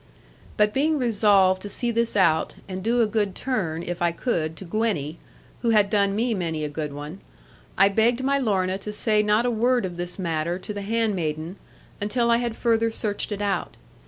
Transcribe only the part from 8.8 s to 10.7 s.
say not a word of this matter